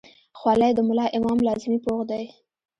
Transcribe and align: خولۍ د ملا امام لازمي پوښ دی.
خولۍ 0.39 0.71
د 0.75 0.79
ملا 0.87 1.05
امام 1.17 1.37
لازمي 1.47 1.77
پوښ 1.85 1.99
دی. 2.09 2.23